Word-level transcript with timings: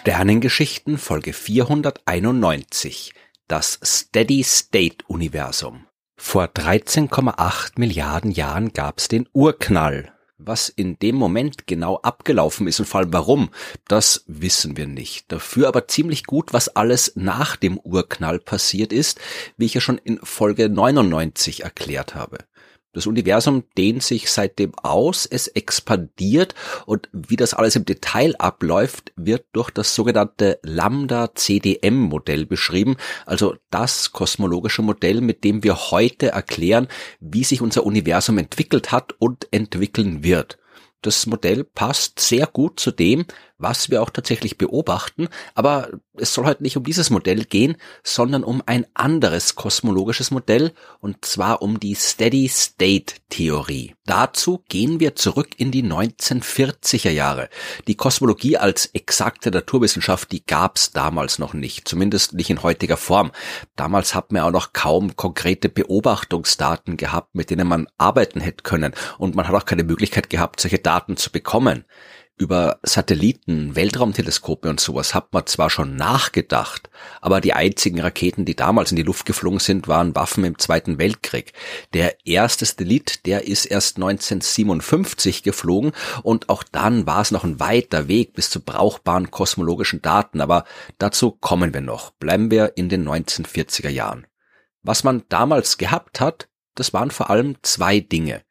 Sternengeschichten 0.00 0.96
Folge 0.96 1.34
491 1.34 3.12
Das 3.48 3.78
Steady 3.84 4.42
State 4.42 5.04
Universum 5.08 5.84
Vor 6.16 6.44
13,8 6.44 7.72
Milliarden 7.76 8.30
Jahren 8.30 8.72
gab's 8.72 9.08
den 9.08 9.28
Urknall. 9.34 10.10
Was 10.38 10.70
in 10.70 10.98
dem 11.00 11.16
Moment 11.16 11.66
genau 11.66 11.98
abgelaufen 11.98 12.66
ist 12.66 12.80
und 12.80 12.86
vor 12.86 13.00
allem 13.00 13.12
warum, 13.12 13.50
das 13.88 14.24
wissen 14.26 14.78
wir 14.78 14.86
nicht. 14.86 15.30
Dafür 15.30 15.68
aber 15.68 15.86
ziemlich 15.86 16.24
gut, 16.24 16.54
was 16.54 16.74
alles 16.74 17.12
nach 17.14 17.56
dem 17.56 17.78
Urknall 17.78 18.38
passiert 18.38 18.94
ist, 18.94 19.20
wie 19.58 19.66
ich 19.66 19.74
ja 19.74 19.82
schon 19.82 19.98
in 19.98 20.18
Folge 20.22 20.70
99 20.70 21.64
erklärt 21.64 22.14
habe. 22.14 22.38
Das 22.92 23.06
Universum 23.06 23.62
dehnt 23.78 24.02
sich 24.02 24.30
seitdem 24.32 24.74
aus, 24.82 25.24
es 25.24 25.46
expandiert 25.46 26.56
und 26.86 27.08
wie 27.12 27.36
das 27.36 27.54
alles 27.54 27.76
im 27.76 27.84
Detail 27.84 28.34
abläuft, 28.38 29.12
wird 29.14 29.44
durch 29.52 29.70
das 29.70 29.94
sogenannte 29.94 30.58
Lambda-CDM-Modell 30.62 32.46
beschrieben, 32.46 32.96
also 33.26 33.54
das 33.70 34.10
kosmologische 34.10 34.82
Modell, 34.82 35.20
mit 35.20 35.44
dem 35.44 35.62
wir 35.62 35.76
heute 35.92 36.28
erklären, 36.32 36.88
wie 37.20 37.44
sich 37.44 37.62
unser 37.62 37.86
Universum 37.86 38.38
entwickelt 38.38 38.90
hat 38.90 39.14
und 39.20 39.46
entwickeln 39.52 40.24
wird. 40.24 40.58
Das 41.02 41.26
Modell 41.26 41.64
passt 41.64 42.18
sehr 42.18 42.46
gut 42.46 42.78
zu 42.80 42.90
dem, 42.90 43.24
was 43.60 43.90
wir 43.90 44.02
auch 44.02 44.10
tatsächlich 44.10 44.58
beobachten, 44.58 45.28
aber 45.54 45.90
es 46.14 46.34
soll 46.34 46.46
heute 46.46 46.62
nicht 46.62 46.76
um 46.76 46.84
dieses 46.84 47.10
Modell 47.10 47.44
gehen, 47.44 47.76
sondern 48.02 48.44
um 48.44 48.62
ein 48.66 48.86
anderes 48.94 49.54
kosmologisches 49.54 50.30
Modell, 50.30 50.72
und 51.00 51.24
zwar 51.24 51.62
um 51.62 51.80
die 51.80 51.94
Steady-State-Theorie. 51.94 53.94
Dazu 54.06 54.62
gehen 54.68 55.00
wir 55.00 55.14
zurück 55.14 55.50
in 55.56 55.70
die 55.70 55.84
1940er 55.84 57.10
Jahre. 57.10 57.48
Die 57.86 57.94
Kosmologie 57.94 58.56
als 58.56 58.86
exakte 58.86 59.50
Naturwissenschaft, 59.50 60.32
die 60.32 60.44
gab's 60.44 60.90
damals 60.90 61.38
noch 61.38 61.54
nicht, 61.54 61.88
zumindest 61.88 62.34
nicht 62.34 62.50
in 62.50 62.62
heutiger 62.62 62.96
Form. 62.96 63.30
Damals 63.76 64.14
hat 64.14 64.32
man 64.32 64.42
auch 64.42 64.50
noch 64.50 64.72
kaum 64.72 65.16
konkrete 65.16 65.68
Beobachtungsdaten 65.68 66.96
gehabt, 66.96 67.34
mit 67.34 67.50
denen 67.50 67.68
man 67.68 67.88
arbeiten 67.98 68.40
hätte 68.40 68.62
können, 68.62 68.94
und 69.18 69.34
man 69.34 69.46
hat 69.46 69.54
auch 69.54 69.64
keine 69.64 69.84
Möglichkeit 69.84 70.30
gehabt, 70.30 70.60
solche 70.60 70.78
Daten 70.78 71.16
zu 71.16 71.30
bekommen 71.30 71.84
über 72.40 72.78
Satelliten, 72.82 73.76
Weltraumteleskope 73.76 74.70
und 74.70 74.80
sowas 74.80 75.14
hat 75.14 75.32
man 75.34 75.46
zwar 75.46 75.68
schon 75.68 75.94
nachgedacht, 75.96 76.88
aber 77.20 77.42
die 77.42 77.52
einzigen 77.52 78.00
Raketen, 78.00 78.46
die 78.46 78.56
damals 78.56 78.90
in 78.90 78.96
die 78.96 79.02
Luft 79.02 79.26
geflogen 79.26 79.60
sind, 79.60 79.88
waren 79.88 80.14
Waffen 80.14 80.44
im 80.44 80.58
Zweiten 80.58 80.98
Weltkrieg. 80.98 81.52
Der 81.92 82.26
erste 82.26 82.64
Satellit, 82.64 83.26
der 83.26 83.46
ist 83.46 83.66
erst 83.66 83.98
1957 83.98 85.42
geflogen 85.42 85.92
und 86.22 86.48
auch 86.48 86.62
dann 86.62 87.06
war 87.06 87.20
es 87.20 87.30
noch 87.30 87.44
ein 87.44 87.60
weiter 87.60 88.08
Weg 88.08 88.32
bis 88.32 88.48
zu 88.48 88.60
brauchbaren 88.60 89.30
kosmologischen 89.30 90.00
Daten, 90.00 90.40
aber 90.40 90.64
dazu 90.96 91.32
kommen 91.32 91.74
wir 91.74 91.82
noch. 91.82 92.12
Bleiben 92.12 92.50
wir 92.50 92.72
in 92.76 92.88
den 92.88 93.06
1940er 93.06 93.90
Jahren. 93.90 94.26
Was 94.82 95.04
man 95.04 95.24
damals 95.28 95.76
gehabt 95.76 96.20
hat, 96.20 96.48
das 96.74 96.94
waren 96.94 97.10
vor 97.10 97.28
allem 97.28 97.56
zwei 97.60 98.00
Dinge 98.00 98.42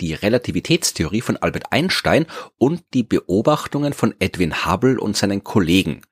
die 0.00 0.14
Relativitätstheorie 0.14 1.20
von 1.20 1.36
Albert 1.36 1.72
Einstein 1.72 2.26
und 2.56 2.82
die 2.94 3.02
Beobachtungen 3.02 3.92
von 3.92 4.14
Edwin 4.18 4.66
Hubble 4.66 5.00
und 5.00 5.16
seinen 5.16 5.44
Kollegen. 5.44 6.02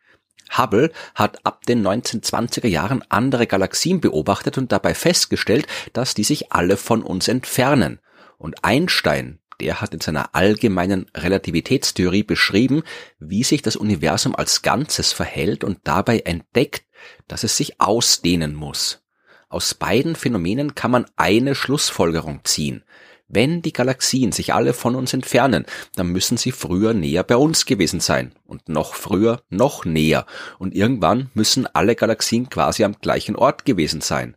Hubble 0.56 0.93
hat 1.15 1.45
ab 1.45 1.67
den 1.67 1.87
1920er 1.87 2.69
Jahren 2.69 3.03
andere 3.09 3.47
Galaxien 3.47 4.01
beobachtet 4.01 4.59
und 4.59 4.73
dabei 4.73 4.95
festgestellt, 4.95 5.67
dass 5.93 6.15
die 6.15 6.25
sich 6.25 6.53
alle 6.53 6.77
von 6.77 7.03
uns 7.03 7.28
entfernen. 7.28 8.00
Und 8.38 8.65
Einstein, 8.65 9.41
der 9.60 9.81
hat 9.81 9.94
in 9.94 10.00
seiner 10.00 10.34
allgemeinen 10.34 11.10
Relativitätstheorie 11.15 12.22
beschrieben, 12.22 12.83
wie 13.19 13.43
sich 13.43 13.62
das 13.62 13.77
Universum 13.77 14.37
als 14.37 14.62
Ganzes 14.62 15.12
verhält 15.12 15.65
und 15.65 15.81
dabei 15.84 16.21
entdeckt, 16.21 16.84
dass 17.27 17.44
es 17.44 17.56
sich 17.56 17.81
ausdehnen 17.81 18.55
muss. 18.55 19.03
Aus 19.49 19.75
beiden 19.75 20.16
Phänomenen 20.16 20.75
kann 20.75 20.91
man 20.91 21.06
eine 21.16 21.55
Schlussfolgerung 21.55 22.41
ziehen. 22.44 22.84
Wenn 23.28 23.60
die 23.60 23.72
Galaxien 23.72 24.31
sich 24.31 24.54
alle 24.54 24.72
von 24.72 24.94
uns 24.94 25.12
entfernen, 25.12 25.66
dann 25.97 26.09
müssen 26.09 26.37
sie 26.37 26.53
früher 26.53 26.94
näher 26.94 27.25
bei 27.25 27.37
uns 27.37 27.66
gewesen 27.66 28.00
sein 28.00 28.32
und 28.44 28.69
noch 28.69 28.94
früher 28.94 29.42
noch 29.48 29.84
näher 29.84 30.26
und 30.59 30.75
irgendwann 30.75 31.31
müssen 31.34 31.66
alle 31.66 31.97
Galaxien 31.97 32.48
quasi 32.48 32.84
am 32.84 32.94
gleichen 33.00 33.34
Ort 33.34 33.65
gewesen 33.65 34.00
sein. 34.00 34.36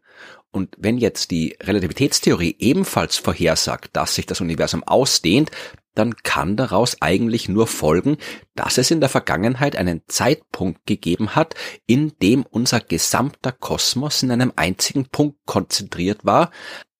Und 0.51 0.75
wenn 0.79 0.97
jetzt 0.97 1.29
die 1.29 1.55
Relativitätstheorie 1.61 2.55
ebenfalls 2.57 3.17
vorhersagt, 3.17 3.95
dass 3.95 4.15
sich 4.15 4.25
das 4.25 4.41
Universum 4.41 4.83
ausdehnt, 4.83 5.51
dann 5.93 6.15
kann 6.15 6.55
daraus 6.55 7.01
eigentlich 7.01 7.49
nur 7.49 7.67
folgen, 7.67 8.17
dass 8.55 8.77
es 8.77 8.89
in 8.89 9.01
der 9.01 9.09
Vergangenheit 9.09 9.75
einen 9.75 10.01
Zeitpunkt 10.07 10.85
gegeben 10.85 11.35
hat, 11.35 11.55
in 11.85 12.13
dem 12.21 12.43
unser 12.43 12.79
gesamter 12.79 13.51
Kosmos 13.51 14.23
in 14.23 14.31
einem 14.31 14.53
einzigen 14.55 15.05
Punkt 15.09 15.37
konzentriert 15.45 16.25
war, 16.25 16.51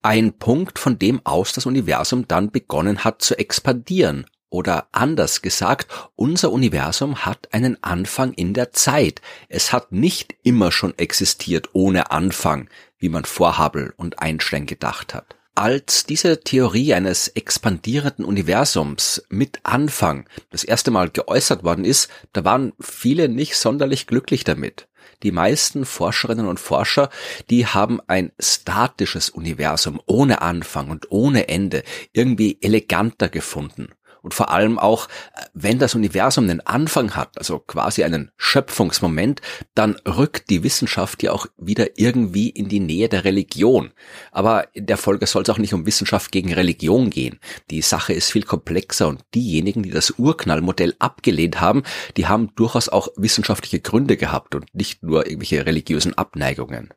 ein 0.01 0.33
Punkt, 0.33 0.79
von 0.79 0.97
dem 0.97 1.21
aus 1.25 1.53
das 1.53 1.65
Universum 1.65 2.27
dann 2.27 2.51
begonnen 2.51 3.03
hat 3.03 3.21
zu 3.21 3.37
expandieren. 3.37 4.25
Oder 4.51 4.87
anders 4.91 5.41
gesagt, 5.43 5.87
unser 6.15 6.51
Universum 6.51 7.25
hat 7.25 7.49
einen 7.51 7.83
Anfang 7.83 8.33
in 8.33 8.53
der 8.53 8.71
Zeit. 8.71 9.21
Es 9.47 9.71
hat 9.71 9.91
nicht 9.91 10.35
immer 10.41 10.71
schon 10.71 10.97
existiert 10.97 11.69
ohne 11.73 12.09
Anfang, 12.11 12.67
wie 12.97 13.09
man 13.09 13.25
vor 13.25 13.59
Hubble 13.59 13.93
und 13.95 14.19
Einstein 14.19 14.65
gedacht 14.65 15.13
hat. 15.13 15.35
Als 15.53 16.05
diese 16.05 16.39
Theorie 16.39 16.93
eines 16.93 17.27
expandierenden 17.27 18.23
Universums 18.25 19.23
mit 19.29 19.59
Anfang 19.63 20.25
das 20.51 20.63
erste 20.63 20.89
Mal 20.89 21.09
geäußert 21.09 21.63
worden 21.63 21.85
ist, 21.85 22.09
da 22.33 22.45
waren 22.45 22.73
viele 22.79 23.29
nicht 23.29 23.55
sonderlich 23.55 24.07
glücklich 24.07 24.45
damit. 24.45 24.87
Die 25.24 25.31
meisten 25.31 25.85
Forscherinnen 25.85 26.47
und 26.47 26.59
Forscher, 26.59 27.09
die 27.50 27.66
haben 27.66 28.00
ein 28.07 28.31
statisches 28.40 29.30
Universum 29.30 30.00
ohne 30.06 30.41
Anfang 30.41 30.90
und 30.90 31.12
ohne 31.12 31.50
Ende 31.50 31.84
irgendwie 32.13 32.57
eleganter 32.62 33.29
gefunden 33.29 33.90
und 34.22 34.34
vor 34.34 34.52
allem 34.52 34.78
auch, 34.80 35.07
wenn 35.53 35.80
das 35.80 35.96
Universum 35.96 36.46
einen 36.46 36.62
Anfang 36.62 37.16
hat, 37.16 37.38
also 37.38 37.59
quasi 37.59 38.03
einen 38.03 38.31
Schöpfungsmoment, 38.38 39.41
dann 39.75 39.96
rückt 40.07 40.50
die 40.50 40.63
Wissenschaft 40.63 41.24
ja 41.24 41.31
auch 41.31 41.47
wieder 41.57 41.97
irgendwie 41.97 42.50
in 42.50 42.69
die 42.69 42.79
Nähe 42.79 43.09
der 43.09 43.24
Religion. 43.24 43.91
Aber 44.31 44.68
in 44.75 44.85
der 44.85 44.97
Folge 44.97 45.28
soll 45.28 45.44
es 45.44 45.50
auch 45.50 45.58
nicht 45.58 45.74
um 45.74 45.85
Wissenschaft 45.85 46.31
gegen 46.31 46.53
Religion 46.53 47.09
gehen. 47.09 47.40
Die 47.69 47.81
Sache 47.81 48.13
ist 48.13 48.31
viel 48.31 48.44
komplexer 48.44 49.08
und 49.08 49.22
diejenigen, 49.34 49.84
die 49.84 49.91
das 49.91 50.12
Urknallmodell 50.12 50.96
abgelehnt 51.00 51.62
haben, 51.62 51.84
die 52.18 52.28
haben 52.28 52.53
durchaus 52.56 52.90
auch 52.90 53.09
wissenschaftliche 53.16 53.79
Gründe 53.79 54.18
gehabt 54.18 54.56
und 54.56 54.74
nicht 54.74 55.03
nur 55.03 55.25
irgendwelche 55.25 55.66
religiösen 55.66 56.18
Abneigungen. 56.18 56.94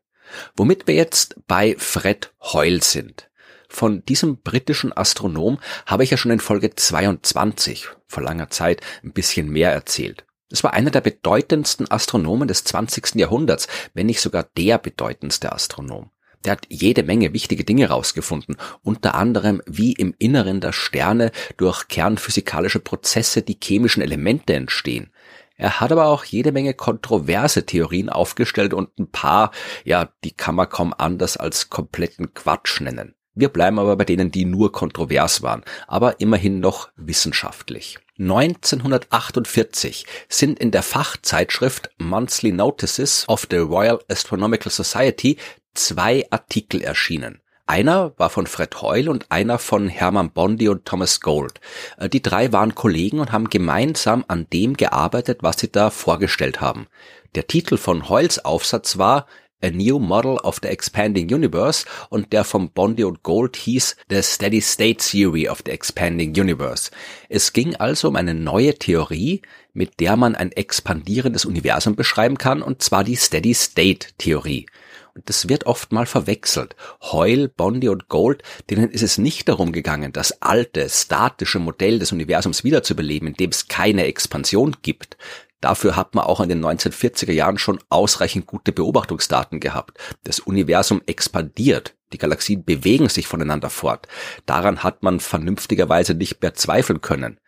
Womit 0.56 0.86
wir 0.86 0.94
jetzt 0.94 1.36
bei 1.46 1.76
Fred 1.78 2.32
Hoyle 2.40 2.82
sind. 2.82 3.28
Von 3.72 4.04
diesem 4.04 4.36
britischen 4.42 4.94
Astronom 4.94 5.58
habe 5.86 6.04
ich 6.04 6.10
ja 6.10 6.18
schon 6.18 6.30
in 6.30 6.40
Folge 6.40 6.74
22 6.74 7.88
vor 8.06 8.22
langer 8.22 8.50
Zeit 8.50 8.82
ein 9.02 9.14
bisschen 9.14 9.48
mehr 9.48 9.72
erzählt. 9.72 10.26
Es 10.50 10.62
war 10.62 10.74
einer 10.74 10.90
der 10.90 11.00
bedeutendsten 11.00 11.90
Astronomen 11.90 12.48
des 12.48 12.64
20. 12.64 13.14
Jahrhunderts, 13.14 13.68
wenn 13.94 14.06
nicht 14.06 14.20
sogar 14.20 14.46
der 14.58 14.76
bedeutendste 14.76 15.52
Astronom. 15.52 16.10
Der 16.44 16.52
hat 16.52 16.66
jede 16.68 17.02
Menge 17.02 17.32
wichtige 17.32 17.64
Dinge 17.64 17.88
rausgefunden, 17.88 18.56
unter 18.82 19.14
anderem 19.14 19.62
wie 19.64 19.94
im 19.94 20.14
Inneren 20.18 20.60
der 20.60 20.74
Sterne 20.74 21.32
durch 21.56 21.88
kernphysikalische 21.88 22.80
Prozesse 22.80 23.40
die 23.40 23.58
chemischen 23.60 24.02
Elemente 24.02 24.52
entstehen. 24.52 25.10
Er 25.56 25.80
hat 25.80 25.92
aber 25.92 26.08
auch 26.08 26.24
jede 26.24 26.52
Menge 26.52 26.74
kontroverse 26.74 27.64
Theorien 27.64 28.10
aufgestellt 28.10 28.74
und 28.74 28.98
ein 28.98 29.10
paar, 29.10 29.50
ja, 29.84 30.12
die 30.24 30.32
kann 30.32 30.56
man 30.56 30.68
kaum 30.68 30.94
anders 30.96 31.38
als 31.38 31.70
kompletten 31.70 32.34
Quatsch 32.34 32.82
nennen. 32.82 33.14
Wir 33.34 33.48
bleiben 33.48 33.78
aber 33.78 33.96
bei 33.96 34.04
denen, 34.04 34.30
die 34.30 34.44
nur 34.44 34.72
kontrovers 34.72 35.42
waren, 35.42 35.62
aber 35.86 36.20
immerhin 36.20 36.60
noch 36.60 36.90
wissenschaftlich. 36.96 37.98
1948 38.18 40.06
sind 40.28 40.58
in 40.58 40.70
der 40.70 40.82
Fachzeitschrift 40.82 41.90
Monthly 41.98 42.52
Notices 42.52 43.24
of 43.28 43.46
the 43.50 43.56
Royal 43.56 44.00
Astronomical 44.08 44.70
Society 44.70 45.38
zwei 45.74 46.26
Artikel 46.30 46.82
erschienen. 46.82 47.40
Einer 47.66 48.12
war 48.18 48.28
von 48.28 48.46
Fred 48.46 48.82
Hoyle 48.82 49.10
und 49.10 49.26
einer 49.30 49.58
von 49.58 49.88
Hermann 49.88 50.32
Bondi 50.32 50.68
und 50.68 50.84
Thomas 50.84 51.20
Gold. 51.20 51.60
Äh, 51.96 52.08
die 52.08 52.20
drei 52.20 52.52
waren 52.52 52.74
Kollegen 52.74 53.18
und 53.18 53.32
haben 53.32 53.48
gemeinsam 53.48 54.24
an 54.28 54.46
dem 54.52 54.76
gearbeitet, 54.76 55.38
was 55.42 55.58
sie 55.58 55.72
da 55.72 55.88
vorgestellt 55.90 56.60
haben. 56.60 56.88
Der 57.34 57.46
Titel 57.46 57.78
von 57.78 58.10
Hoyles 58.10 58.44
Aufsatz 58.44 58.98
war 58.98 59.26
A 59.62 59.70
New 59.70 59.98
Model 59.98 60.38
of 60.38 60.58
the 60.62 60.68
Expanding 60.68 61.32
Universe 61.32 61.86
und 62.10 62.32
der 62.32 62.44
von 62.44 62.70
Bondi 62.70 63.04
und 63.04 63.22
Gold 63.22 63.56
hieß 63.56 63.96
The 64.10 64.22
Steady 64.22 64.60
State 64.60 64.98
Theory 64.98 65.48
of 65.48 65.62
the 65.64 65.70
Expanding 65.70 66.38
Universe. 66.38 66.90
Es 67.28 67.52
ging 67.52 67.76
also 67.76 68.08
um 68.08 68.16
eine 68.16 68.34
neue 68.34 68.74
Theorie, 68.74 69.42
mit 69.72 70.00
der 70.00 70.16
man 70.16 70.34
ein 70.34 70.52
expandierendes 70.52 71.44
Universum 71.44 71.96
beschreiben 71.96 72.38
kann, 72.38 72.62
und 72.62 72.82
zwar 72.82 73.04
die 73.04 73.16
Steady 73.16 73.54
State 73.54 74.08
Theorie. 74.18 74.66
Und 75.14 75.28
das 75.28 75.48
wird 75.48 75.66
oft 75.66 75.92
mal 75.92 76.06
verwechselt. 76.06 76.74
Hoyle, 77.00 77.48
Bondi 77.48 77.88
und 77.88 78.08
Gold, 78.08 78.42
denen 78.70 78.90
ist 78.90 79.02
es 79.02 79.18
nicht 79.18 79.48
darum 79.48 79.72
gegangen, 79.72 80.12
das 80.12 80.40
alte, 80.40 80.88
statische 80.88 81.58
Modell 81.58 81.98
des 81.98 82.12
Universums 82.12 82.64
wiederzubeleben, 82.64 83.28
in 83.28 83.34
dem 83.34 83.50
es 83.50 83.68
keine 83.68 84.04
Expansion 84.06 84.76
gibt. 84.82 85.18
Dafür 85.62 85.94
hat 85.94 86.16
man 86.16 86.24
auch 86.24 86.40
in 86.40 86.48
den 86.48 86.62
1940er 86.62 87.32
Jahren 87.32 87.56
schon 87.56 87.78
ausreichend 87.88 88.46
gute 88.46 88.72
Beobachtungsdaten 88.72 89.60
gehabt. 89.60 89.96
Das 90.24 90.40
Universum 90.40 91.00
expandiert, 91.06 91.94
die 92.12 92.18
Galaxien 92.18 92.64
bewegen 92.64 93.08
sich 93.08 93.28
voneinander 93.28 93.70
fort. 93.70 94.08
Daran 94.44 94.82
hat 94.82 95.04
man 95.04 95.20
vernünftigerweise 95.20 96.14
nicht 96.14 96.42
mehr 96.42 96.54
zweifeln 96.54 97.00
können. 97.00 97.38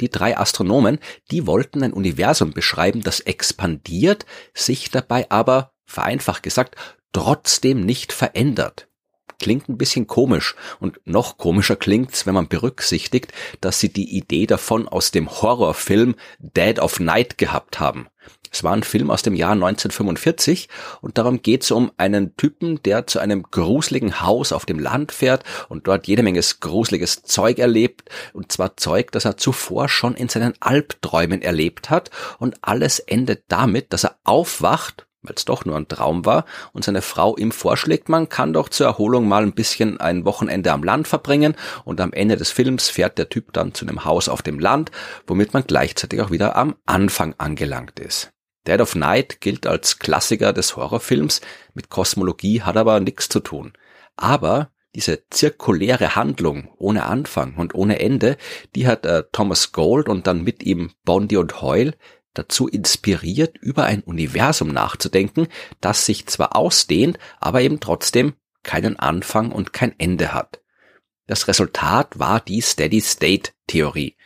Die 0.00 0.08
drei 0.08 0.38
Astronomen, 0.38 1.00
die 1.32 1.48
wollten 1.48 1.82
ein 1.82 1.92
Universum 1.92 2.52
beschreiben, 2.52 3.02
das 3.02 3.20
expandiert, 3.20 4.24
sich 4.54 4.90
dabei 4.90 5.28
aber, 5.30 5.72
vereinfacht 5.84 6.44
gesagt, 6.44 6.76
trotzdem 7.12 7.84
nicht 7.84 8.12
verändert. 8.12 8.88
Klingt 9.40 9.68
ein 9.68 9.78
bisschen 9.78 10.06
komisch. 10.06 10.54
Und 10.80 11.00
noch 11.04 11.38
komischer 11.38 11.76
klingt's, 11.76 12.26
wenn 12.26 12.34
man 12.34 12.48
berücksichtigt, 12.48 13.32
dass 13.60 13.80
sie 13.80 13.92
die 13.92 14.16
Idee 14.16 14.46
davon 14.46 14.88
aus 14.88 15.10
dem 15.10 15.30
Horrorfilm 15.30 16.14
Dead 16.38 16.78
of 16.78 17.00
Night 17.00 17.38
gehabt 17.38 17.80
haben. 17.80 18.08
Es 18.54 18.62
war 18.62 18.72
ein 18.72 18.84
Film 18.84 19.10
aus 19.10 19.22
dem 19.22 19.34
Jahr 19.34 19.50
1945 19.50 20.68
und 21.00 21.18
darum 21.18 21.42
geht 21.42 21.64
es 21.64 21.72
um 21.72 21.90
einen 21.96 22.36
Typen, 22.36 22.80
der 22.84 23.08
zu 23.08 23.18
einem 23.18 23.42
gruseligen 23.42 24.20
Haus 24.20 24.52
auf 24.52 24.64
dem 24.64 24.78
Land 24.78 25.10
fährt 25.10 25.42
und 25.68 25.88
dort 25.88 26.06
jede 26.06 26.22
Menge 26.22 26.40
gruseliges 26.60 27.24
Zeug 27.24 27.58
erlebt. 27.58 28.10
Und 28.32 28.52
zwar 28.52 28.76
Zeug, 28.76 29.10
das 29.10 29.24
er 29.24 29.36
zuvor 29.36 29.88
schon 29.88 30.14
in 30.14 30.28
seinen 30.28 30.54
Albträumen 30.60 31.42
erlebt 31.42 31.90
hat. 31.90 32.10
Und 32.38 32.56
alles 32.62 33.00
endet 33.00 33.42
damit, 33.48 33.92
dass 33.92 34.04
er 34.04 34.18
aufwacht 34.22 35.08
weil 35.24 35.34
es 35.36 35.44
doch 35.44 35.64
nur 35.64 35.76
ein 35.76 35.88
Traum 35.88 36.24
war, 36.24 36.44
und 36.72 36.84
seine 36.84 37.02
Frau 37.02 37.36
ihm 37.36 37.50
vorschlägt, 37.50 38.08
man 38.08 38.28
kann 38.28 38.52
doch 38.52 38.68
zur 38.68 38.86
Erholung 38.86 39.26
mal 39.26 39.42
ein 39.42 39.54
bisschen 39.54 39.98
ein 40.00 40.24
Wochenende 40.24 40.72
am 40.72 40.84
Land 40.84 41.08
verbringen, 41.08 41.56
und 41.84 42.00
am 42.00 42.12
Ende 42.12 42.36
des 42.36 42.50
Films 42.50 42.88
fährt 42.88 43.18
der 43.18 43.28
Typ 43.28 43.52
dann 43.52 43.74
zu 43.74 43.86
einem 43.86 44.04
Haus 44.04 44.28
auf 44.28 44.42
dem 44.42 44.58
Land, 44.58 44.90
womit 45.26 45.54
man 45.54 45.64
gleichzeitig 45.66 46.20
auch 46.20 46.30
wieder 46.30 46.56
am 46.56 46.76
Anfang 46.86 47.34
angelangt 47.38 47.98
ist. 47.98 48.30
Dead 48.66 48.80
of 48.80 48.94
Night 48.94 49.40
gilt 49.40 49.66
als 49.66 49.98
Klassiker 49.98 50.52
des 50.52 50.76
Horrorfilms, 50.76 51.40
mit 51.74 51.90
Kosmologie 51.90 52.62
hat 52.62 52.76
aber 52.76 53.00
nichts 53.00 53.28
zu 53.28 53.40
tun. 53.40 53.72
Aber 54.16 54.70
diese 54.94 55.28
zirkuläre 55.28 56.14
Handlung 56.14 56.68
ohne 56.78 57.04
Anfang 57.04 57.56
und 57.56 57.74
ohne 57.74 57.98
Ende, 57.98 58.36
die 58.74 58.86
hat 58.86 59.04
äh, 59.06 59.24
Thomas 59.32 59.72
Gold 59.72 60.08
und 60.08 60.26
dann 60.26 60.44
mit 60.44 60.62
ihm 60.62 60.92
Bondi 61.04 61.36
und 61.36 61.60
Hoyle 61.60 61.94
dazu 62.34 62.68
inspiriert, 62.68 63.56
über 63.58 63.84
ein 63.84 64.02
Universum 64.02 64.68
nachzudenken, 64.68 65.48
das 65.80 66.06
sich 66.06 66.26
zwar 66.26 66.56
ausdehnt, 66.56 67.18
aber 67.40 67.62
eben 67.62 67.80
trotzdem 67.80 68.34
keinen 68.62 68.98
Anfang 68.98 69.52
und 69.52 69.72
kein 69.72 69.98
Ende 69.98 70.32
hat. 70.34 70.60
Das 71.26 71.48
Resultat 71.48 72.18
war 72.18 72.40
die 72.40 72.60
Steady-State-Theorie. 72.60 74.16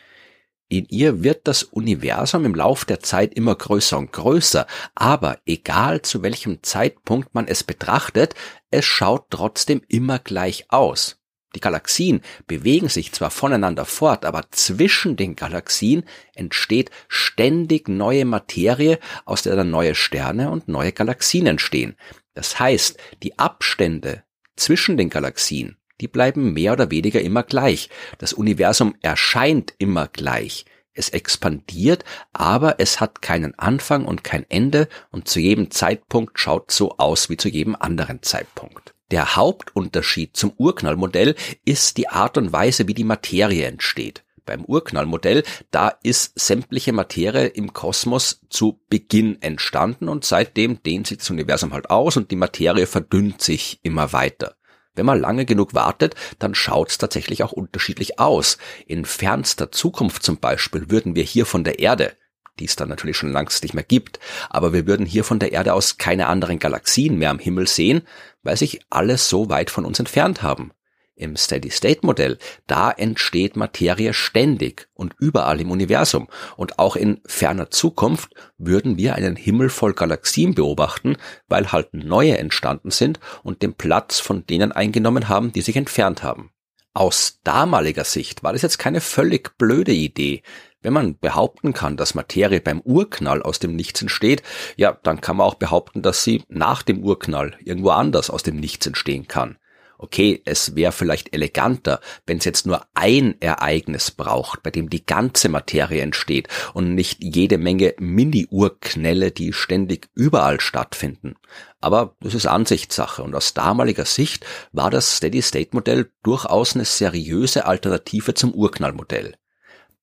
In 0.71 0.85
ihr 0.89 1.23
wird 1.23 1.47
das 1.47 1.63
Universum 1.63 2.45
im 2.45 2.53
Lauf 2.53 2.85
der 2.85 2.99
Zeit 2.99 3.33
immer 3.33 3.55
größer 3.55 3.97
und 3.97 4.11
größer, 4.11 4.67
aber 4.93 5.39
egal 5.45 6.03
zu 6.03 6.21
welchem 6.21 6.61
Zeitpunkt 6.61 7.33
man 7.33 7.47
es 7.47 7.63
betrachtet, 7.63 8.35
es 8.69 8.85
schaut 8.85 9.31
trotzdem 9.31 9.81
immer 9.87 10.19
gleich 10.19 10.65
aus. 10.69 11.18
Die 11.55 11.59
Galaxien 11.59 12.21
bewegen 12.45 12.89
sich 12.89 13.11
zwar 13.11 13.31
voneinander 13.31 13.85
fort, 13.85 14.25
aber 14.25 14.45
zwischen 14.51 15.15
den 15.15 15.35
Galaxien 15.35 16.03
entsteht 16.35 16.91
ständig 17.07 17.89
neue 17.89 18.25
Materie, 18.25 18.99
aus 19.25 19.41
der 19.41 19.55
dann 19.55 19.71
neue 19.71 19.95
Sterne 19.95 20.51
und 20.51 20.67
neue 20.67 20.91
Galaxien 20.91 21.47
entstehen. 21.47 21.95
Das 22.35 22.59
heißt, 22.59 22.99
die 23.23 23.39
Abstände 23.39 24.23
zwischen 24.55 24.95
den 24.95 25.09
Galaxien, 25.09 25.77
die 26.01 26.07
bleiben 26.07 26.53
mehr 26.53 26.73
oder 26.73 26.91
weniger 26.91 27.21
immer 27.21 27.43
gleich. 27.43 27.89
Das 28.19 28.33
Universum 28.33 28.95
erscheint 29.01 29.73
immer 29.79 30.07
gleich. 30.07 30.65
Es 30.93 31.09
expandiert, 31.09 32.03
aber 32.33 32.79
es 32.79 32.99
hat 32.99 33.21
keinen 33.21 33.57
Anfang 33.57 34.05
und 34.05 34.23
kein 34.23 34.45
Ende 34.49 34.87
und 35.11 35.27
zu 35.27 35.39
jedem 35.39 35.71
Zeitpunkt 35.71 36.39
schaut 36.39 36.71
so 36.71 36.97
aus 36.97 37.29
wie 37.29 37.37
zu 37.37 37.49
jedem 37.49 37.75
anderen 37.75 38.21
Zeitpunkt. 38.21 38.93
Der 39.11 39.35
Hauptunterschied 39.35 40.37
zum 40.37 40.53
Urknallmodell 40.57 41.35
ist 41.65 41.97
die 41.97 42.09
Art 42.09 42.37
und 42.37 42.53
Weise, 42.53 42.87
wie 42.87 42.93
die 42.93 43.03
Materie 43.03 43.65
entsteht. 43.65 44.23
Beim 44.45 44.65
Urknallmodell, 44.65 45.43
da 45.71 45.89
ist 46.03 46.39
sämtliche 46.39 46.93
Materie 46.93 47.47
im 47.47 47.73
Kosmos 47.73 48.41
zu 48.49 48.79
Beginn 48.89 49.41
entstanden 49.41 50.09
und 50.09 50.25
seitdem 50.25 50.81
dehnt 50.83 51.07
sich 51.07 51.19
das 51.19 51.29
Universum 51.29 51.73
halt 51.73 51.89
aus 51.89 52.17
und 52.17 52.31
die 52.31 52.35
Materie 52.35 52.87
verdünnt 52.87 53.41
sich 53.41 53.79
immer 53.83 54.13
weiter. 54.13 54.55
Wenn 54.95 55.05
man 55.05 55.19
lange 55.19 55.45
genug 55.45 55.73
wartet, 55.73 56.15
dann 56.39 56.55
schaut 56.55 56.89
es 56.89 56.97
tatsächlich 56.97 57.43
auch 57.43 57.51
unterschiedlich 57.51 58.19
aus. 58.19 58.57
In 58.85 59.05
fernster 59.05 59.71
Zukunft 59.71 60.23
zum 60.23 60.37
Beispiel 60.37 60.89
würden 60.89 61.15
wir 61.15 61.23
hier 61.23 61.45
von 61.45 61.63
der 61.63 61.79
Erde 61.79 62.13
die 62.59 62.65
es 62.65 62.75
dann 62.75 62.89
natürlich 62.89 63.17
schon 63.17 63.31
längst 63.31 63.63
nicht 63.63 63.73
mehr 63.73 63.83
gibt. 63.83 64.19
Aber 64.49 64.73
wir 64.73 64.85
würden 64.85 65.05
hier 65.05 65.23
von 65.23 65.39
der 65.39 65.51
Erde 65.51 65.73
aus 65.73 65.97
keine 65.97 66.27
anderen 66.27 66.59
Galaxien 66.59 67.17
mehr 67.17 67.31
am 67.31 67.39
Himmel 67.39 67.67
sehen, 67.67 68.03
weil 68.43 68.57
sich 68.57 68.81
alles 68.89 69.29
so 69.29 69.49
weit 69.49 69.69
von 69.69 69.85
uns 69.85 69.99
entfernt 69.99 70.41
haben. 70.41 70.71
Im 71.19 71.35
Steady-State-Modell, 71.35 72.37
da 72.65 72.91
entsteht 72.91 73.57
Materie 73.57 74.13
ständig 74.13 74.87
und 74.93 75.13
überall 75.19 75.59
im 75.59 75.69
Universum. 75.69 76.29
Und 76.55 76.79
auch 76.79 76.95
in 76.95 77.19
ferner 77.25 77.69
Zukunft 77.71 78.33
würden 78.57 78.97
wir 78.97 79.15
einen 79.15 79.35
Himmel 79.35 79.67
voll 79.69 79.93
Galaxien 79.93 80.55
beobachten, 80.55 81.17
weil 81.49 81.73
halt 81.73 81.93
neue 81.93 82.37
entstanden 82.37 82.89
sind 82.89 83.19
und 83.43 83.61
den 83.63 83.73
Platz 83.73 84.21
von 84.21 84.45
denen 84.45 84.71
eingenommen 84.71 85.27
haben, 85.27 85.51
die 85.51 85.61
sich 85.61 85.75
entfernt 85.75 86.23
haben. 86.23 86.51
Aus 86.93 87.39
damaliger 87.43 88.05
Sicht 88.05 88.41
war 88.41 88.53
das 88.53 88.61
jetzt 88.61 88.79
keine 88.79 89.01
völlig 89.01 89.57
blöde 89.57 89.91
Idee, 89.91 90.41
wenn 90.81 90.93
man 90.93 91.17
behaupten 91.17 91.73
kann, 91.73 91.97
dass 91.97 92.15
Materie 92.15 92.61
beim 92.61 92.81
Urknall 92.81 93.41
aus 93.41 93.59
dem 93.59 93.75
Nichts 93.75 94.01
entsteht, 94.01 94.43
ja, 94.77 94.97
dann 95.03 95.21
kann 95.21 95.37
man 95.37 95.47
auch 95.47 95.55
behaupten, 95.55 96.01
dass 96.01 96.23
sie 96.23 96.43
nach 96.47 96.83
dem 96.83 97.03
Urknall 97.03 97.57
irgendwo 97.63 97.89
anders 97.89 98.29
aus 98.29 98.43
dem 98.43 98.57
Nichts 98.57 98.87
entstehen 98.87 99.27
kann. 99.27 99.57
Okay, 100.01 100.41
es 100.45 100.77
wäre 100.77 100.93
vielleicht 100.93 101.33
eleganter, 101.33 101.99
wenn 102.25 102.37
es 102.37 102.45
jetzt 102.45 102.65
nur 102.65 102.85
ein 102.93 103.35
Ereignis 103.41 104.11
braucht, 104.11 104.63
bei 104.63 104.71
dem 104.71 104.89
die 104.89 105.05
ganze 105.05 105.49
Materie 105.49 106.01
entsteht 106.01 106.47
und 106.73 106.95
nicht 106.95 107.21
jede 107.21 107.57
Menge 107.57 107.95
Mini-Urknälle, 107.99 109.31
die 109.31 109.51
ständig 109.51 110.07
überall 110.15 110.61
stattfinden. 110.61 111.35
Aber 111.81 112.15
das 112.21 112.33
ist 112.33 112.47
Ansichtssache 112.47 113.21
und 113.23 113.35
aus 113.35 113.53
damaliger 113.53 114.05
Sicht 114.05 114.45
war 114.71 114.89
das 114.89 115.17
Steady-State-Modell 115.17 116.09
durchaus 116.23 116.75
eine 116.75 116.85
seriöse 116.85 117.65
Alternative 117.65 118.33
zum 118.33 118.53
Urknallmodell. 118.53 119.35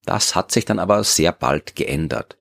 Das 0.07 0.35
hat 0.35 0.53
sich 0.53 0.65
dann 0.65 0.79
aber 0.79 1.05
sehr 1.05 1.33
bald 1.33 1.77
geändert. 1.77 2.39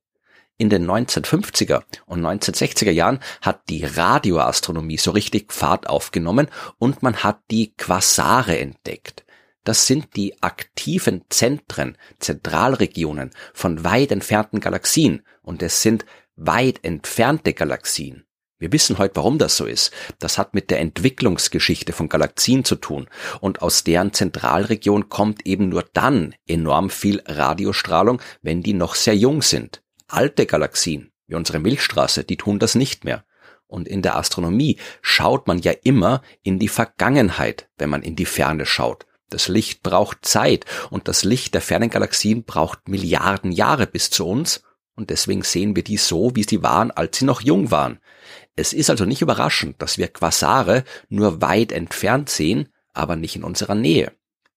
In 0.57 0.69
den 0.69 0.89
1950er 0.89 1.83
und 2.05 2.21
1960er 2.21 2.91
Jahren 2.91 3.19
hat 3.41 3.67
die 3.67 3.83
Radioastronomie 3.83 4.97
so 4.97 5.11
richtig 5.11 5.51
Fahrt 5.51 5.89
aufgenommen 5.89 6.47
und 6.77 7.03
man 7.03 7.17
hat 7.17 7.41
die 7.51 7.73
Quasare 7.73 8.57
entdeckt. 8.57 9.25
Das 9.65 9.87
sind 9.87 10.15
die 10.15 10.41
aktiven 10.41 11.25
Zentren, 11.29 11.97
Zentralregionen 12.19 13.31
von 13.53 13.83
weit 13.83 14.11
entfernten 14.11 14.61
Galaxien 14.61 15.23
und 15.41 15.61
es 15.61 15.81
sind 15.81 16.05
weit 16.37 16.85
entfernte 16.85 17.53
Galaxien. 17.53 18.24
Wir 18.57 18.71
wissen 18.71 18.97
heute, 18.97 19.17
warum 19.17 19.37
das 19.37 19.57
so 19.57 19.65
ist. 19.65 19.91
Das 20.19 20.37
hat 20.37 20.53
mit 20.53 20.69
der 20.71 20.79
Entwicklungsgeschichte 20.79 21.91
von 21.91 22.07
Galaxien 22.07 22.63
zu 22.63 22.75
tun. 22.75 23.07
Und 23.41 23.61
aus 23.61 23.83
deren 23.83 24.13
Zentralregion 24.13 25.09
kommt 25.09 25.45
eben 25.45 25.67
nur 25.67 25.83
dann 25.93 26.35
enorm 26.47 26.89
viel 26.89 27.21
Radiostrahlung, 27.25 28.21
wenn 28.41 28.63
die 28.63 28.73
noch 28.73 28.95
sehr 28.95 29.15
jung 29.15 29.41
sind. 29.41 29.83
Alte 30.07 30.45
Galaxien, 30.45 31.11
wie 31.27 31.35
unsere 31.35 31.59
Milchstraße, 31.59 32.23
die 32.23 32.37
tun 32.37 32.59
das 32.59 32.75
nicht 32.75 33.03
mehr. 33.03 33.25
Und 33.67 33.89
in 33.89 34.01
der 34.01 34.15
Astronomie 34.15 34.77
schaut 35.01 35.47
man 35.47 35.59
ja 35.59 35.73
immer 35.83 36.21
in 36.41 36.57
die 36.57 36.69
Vergangenheit, 36.69 37.67
wenn 37.77 37.89
man 37.89 38.03
in 38.03 38.15
die 38.15 38.25
Ferne 38.25 38.65
schaut. 38.65 39.05
Das 39.29 39.49
Licht 39.49 39.83
braucht 39.83 40.19
Zeit 40.21 40.65
und 40.91 41.09
das 41.09 41.25
Licht 41.25 41.55
der 41.55 41.61
fernen 41.61 41.89
Galaxien 41.89 42.43
braucht 42.43 42.87
Milliarden 42.87 43.51
Jahre 43.51 43.87
bis 43.87 44.11
zu 44.11 44.25
uns 44.25 44.61
und 44.95 45.09
deswegen 45.09 45.41
sehen 45.41 45.75
wir 45.75 45.83
die 45.83 45.97
so, 45.97 46.35
wie 46.35 46.43
sie 46.43 46.63
waren, 46.63 46.91
als 46.91 47.17
sie 47.17 47.25
noch 47.25 47.41
jung 47.41 47.69
waren. 47.69 47.99
Es 48.55 48.71
ist 48.71 48.89
also 48.89 49.05
nicht 49.05 49.21
überraschend, 49.21 49.81
dass 49.81 49.97
wir 49.97 50.07
Quasare 50.07 50.85
nur 51.09 51.41
weit 51.41 51.71
entfernt 51.71 52.29
sehen, 52.29 52.69
aber 52.93 53.15
nicht 53.15 53.35
in 53.35 53.43
unserer 53.43 53.75
Nähe. 53.75 54.13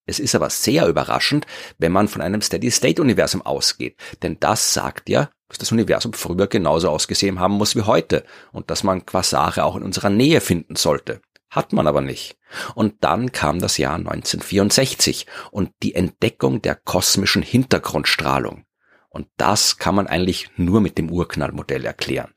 Es 0.06 0.20
ist 0.20 0.34
aber 0.34 0.48
sehr 0.50 0.86
überraschend, 0.86 1.46
wenn 1.78 1.92
man 1.92 2.08
von 2.08 2.22
einem 2.22 2.40
Steady-State-Universum 2.40 3.42
ausgeht, 3.42 3.96
denn 4.22 4.38
das 4.40 4.72
sagt 4.72 5.08
ja, 5.08 5.30
dass 5.48 5.58
das 5.58 5.72
Universum 5.72 6.12
früher 6.12 6.46
genauso 6.46 6.88
ausgesehen 6.88 7.40
haben 7.40 7.54
muss 7.54 7.74
wie 7.74 7.82
heute 7.82 8.24
und 8.52 8.70
dass 8.70 8.84
man 8.84 9.04
Quasare 9.04 9.64
auch 9.64 9.76
in 9.76 9.82
unserer 9.82 10.10
Nähe 10.10 10.40
finden 10.40 10.76
sollte. 10.76 11.20
Hat 11.50 11.72
man 11.72 11.86
aber 11.86 12.00
nicht. 12.00 12.36
Und 12.74 13.02
dann 13.02 13.32
kam 13.32 13.58
das 13.58 13.78
Jahr 13.78 13.94
1964 13.94 15.26
und 15.50 15.70
die 15.82 15.94
Entdeckung 15.94 16.62
der 16.62 16.74
kosmischen 16.74 17.42
Hintergrundstrahlung. 17.42 18.64
Und 19.08 19.28
das 19.38 19.78
kann 19.78 19.94
man 19.94 20.06
eigentlich 20.06 20.50
nur 20.56 20.80
mit 20.80 20.98
dem 20.98 21.10
Urknallmodell 21.10 21.84
erklären. 21.84 22.32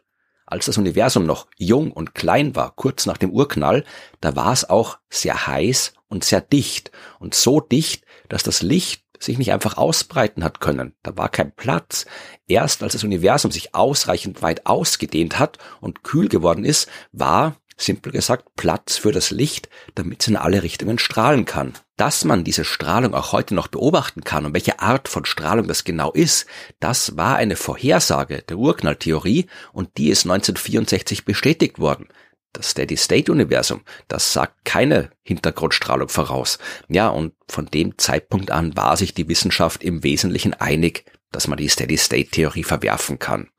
Als 0.51 0.65
das 0.65 0.77
Universum 0.77 1.25
noch 1.25 1.48
jung 1.58 1.93
und 1.93 2.13
klein 2.13 2.58
war, 2.58 2.74
kurz 2.75 3.05
nach 3.05 3.15
dem 3.15 3.31
Urknall, 3.31 3.86
da 4.20 4.36
war 4.36 4.51
es 4.51 4.70
auch 4.70 4.98
sehr 5.10 5.48
heiß 5.48 5.93
und 6.10 6.25
sehr 6.25 6.41
dicht. 6.41 6.91
Und 7.20 7.34
so 7.34 7.62
dicht, 7.62 8.03
dass 8.27 8.43
das 8.43 8.62
Licht 8.62 9.05
sich 9.17 9.38
nicht 9.38 9.53
einfach 9.53 9.77
ausbreiten 9.77 10.43
hat 10.43 10.60
können. 10.60 10.93
Da 11.03 11.15
war 11.15 11.29
kein 11.29 11.55
Platz. 11.55 12.05
Erst 12.48 12.84
als 12.84 12.91
das 12.91 13.05
Universum 13.05 13.50
sich 13.50 13.74
ausreichend 13.75 14.41
weit 14.41 14.65
ausgedehnt 14.65 15.39
hat 15.39 15.58
und 15.79 16.03
kühl 16.03 16.27
geworden 16.27 16.65
ist, 16.65 16.89
war, 17.13 17.55
simpel 17.81 18.11
gesagt, 18.11 18.55
Platz 18.55 18.97
für 18.97 19.11
das 19.11 19.31
Licht, 19.31 19.69
damit 19.95 20.21
es 20.21 20.27
in 20.27 20.35
alle 20.35 20.63
Richtungen 20.63 21.00
strahlen 21.00 21.45
kann. 21.45 21.73
Dass 21.97 22.25
man 22.25 22.43
diese 22.43 22.65
Strahlung 22.65 23.13
auch 23.13 23.31
heute 23.31 23.53
noch 23.53 23.67
beobachten 23.67 24.23
kann 24.23 24.45
und 24.45 24.53
welche 24.53 24.79
Art 24.79 25.07
von 25.07 25.25
Strahlung 25.25 25.67
das 25.67 25.83
genau 25.83 26.11
ist, 26.11 26.45
das 26.79 27.17
war 27.17 27.35
eine 27.35 27.55
Vorhersage 27.55 28.43
der 28.47 28.57
Urknalltheorie 28.57 29.47
und 29.73 29.97
die 29.97 30.09
ist 30.09 30.25
1964 30.25 31.25
bestätigt 31.25 31.79
worden 31.79 32.07
das 32.53 32.71
Steady-State-Universum, 32.71 33.81
das 34.07 34.33
sagt 34.33 34.65
keine 34.65 35.11
Hintergrundstrahlung 35.23 36.09
voraus. 36.09 36.59
Ja, 36.89 37.07
und 37.09 37.33
von 37.47 37.67
dem 37.67 37.97
Zeitpunkt 37.97 38.51
an 38.51 38.75
war 38.75 38.97
sich 38.97 39.13
die 39.13 39.27
Wissenschaft 39.27 39.83
im 39.83 40.03
Wesentlichen 40.03 40.53
einig, 40.53 41.05
dass 41.31 41.47
man 41.47 41.57
die 41.57 41.69
Steady-State-Theorie 41.69 42.63
verwerfen 42.63 43.19
kann. 43.19 43.50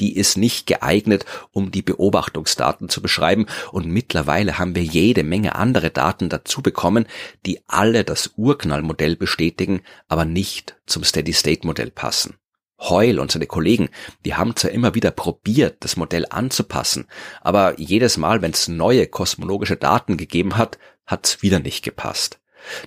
Die 0.00 0.16
ist 0.16 0.36
nicht 0.36 0.66
geeignet, 0.66 1.26
um 1.52 1.70
die 1.70 1.82
Beobachtungsdaten 1.82 2.88
zu 2.88 3.02
beschreiben, 3.02 3.46
und 3.70 3.86
mittlerweile 3.86 4.58
haben 4.58 4.74
wir 4.74 4.82
jede 4.82 5.22
Menge 5.22 5.54
andere 5.54 5.90
Daten 5.90 6.28
dazu 6.28 6.62
bekommen, 6.62 7.06
die 7.46 7.60
alle 7.66 8.04
das 8.04 8.32
Urknallmodell 8.36 9.16
bestätigen, 9.16 9.82
aber 10.08 10.24
nicht 10.24 10.76
zum 10.86 11.04
Steady-State-Modell 11.04 11.90
passen. 11.90 12.36
Heul 12.80 13.18
und 13.18 13.30
seine 13.30 13.46
Kollegen, 13.46 13.90
die 14.24 14.34
haben 14.34 14.56
zwar 14.56 14.70
immer 14.70 14.94
wieder 14.94 15.10
probiert, 15.10 15.76
das 15.80 15.96
Modell 15.96 16.26
anzupassen, 16.30 17.06
aber 17.42 17.78
jedes 17.78 18.16
Mal, 18.16 18.40
wenn 18.40 18.52
es 18.52 18.68
neue 18.68 19.06
kosmologische 19.06 19.76
Daten 19.76 20.16
gegeben 20.16 20.56
hat, 20.56 20.78
hat's 21.06 21.42
wieder 21.42 21.60
nicht 21.60 21.84
gepasst. 21.84 22.40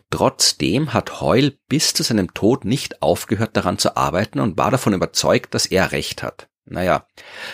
Trotzdem 0.09 0.93
hat 0.93 1.21
Heul 1.21 1.57
bis 1.67 1.93
zu 1.93 2.03
seinem 2.03 2.33
Tod 2.33 2.65
nicht 2.65 3.01
aufgehört 3.01 3.55
daran 3.55 3.77
zu 3.77 3.95
arbeiten 3.97 4.39
und 4.39 4.57
war 4.57 4.71
davon 4.71 4.93
überzeugt, 4.93 5.53
dass 5.53 5.65
er 5.65 5.91
recht 5.91 6.23
hat. 6.23 6.47
Naja, 6.65 7.07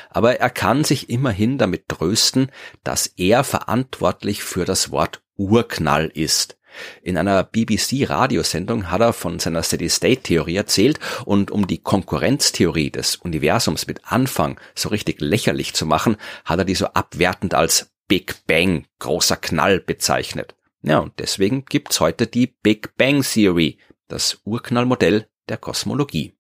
aber 0.09 0.39
er 0.39 0.49
kann 0.49 0.83
sich 0.83 1.09
immerhin 1.09 1.57
damit 1.57 1.87
trösten, 1.87 2.51
dass 2.83 3.07
er 3.07 3.43
verantwortlich 3.43 4.43
für 4.43 4.65
das 4.65 4.91
Wort 4.91 5.23
Urknall 5.35 6.11
ist. 6.13 6.57
In 7.01 7.17
einer 7.17 7.43
BBC-Radiosendung 7.43 8.91
hat 8.91 9.01
er 9.01 9.13
von 9.13 9.39
seiner 9.39 9.63
Steady-State-Theorie 9.63 10.55
erzählt 10.55 10.99
und 11.25 11.49
um 11.49 11.65
die 11.65 11.79
Konkurrenztheorie 11.79 12.91
des 12.91 13.15
Universums 13.15 13.87
mit 13.87 14.01
Anfang 14.05 14.59
so 14.75 14.89
richtig 14.89 15.19
lächerlich 15.21 15.73
zu 15.73 15.87
machen, 15.87 16.17
hat 16.45 16.59
er 16.59 16.65
die 16.65 16.75
so 16.75 16.85
abwertend 16.87 17.55
als 17.55 17.91
Big 18.07 18.45
Bang, 18.47 18.85
großer 18.99 19.37
Knall 19.37 19.79
bezeichnet. 19.79 20.55
Ja, 20.81 20.99
und 20.99 21.13
deswegen 21.19 21.65
gibt's 21.65 21.99
heute 21.99 22.27
die 22.27 22.47
Big 22.47 22.95
Bang 22.97 23.23
Theory, 23.23 23.79
das 24.07 24.39
Urknallmodell 24.45 25.27
der 25.49 25.57
Kosmologie. 25.57 26.33